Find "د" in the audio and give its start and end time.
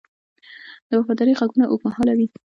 0.89-0.91